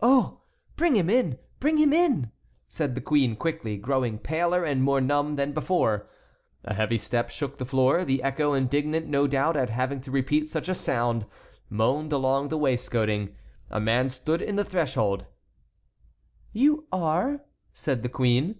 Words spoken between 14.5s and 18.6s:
the threshold. "You are"—said the queen.